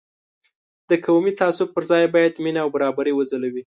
[0.89, 3.63] د قومي تعصب پر ځای باید مینه او برابري وځلوي.